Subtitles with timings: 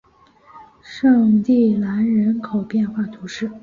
[0.81, 3.51] 圣蒂兰人口变化图示